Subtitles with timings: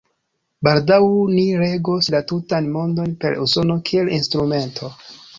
[0.67, 0.97] Baldaŭ
[1.33, 4.91] ni regos la tutan Mondon per Usono kiel instrumento.